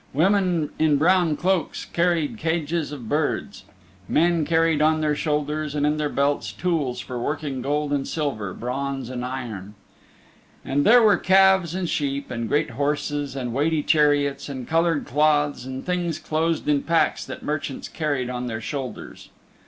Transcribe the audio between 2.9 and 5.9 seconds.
of birds. Men carried on their shoulders and